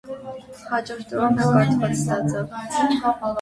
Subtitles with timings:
[0.69, 3.21] Հաջորդ օրը նա կաթված ստացավ։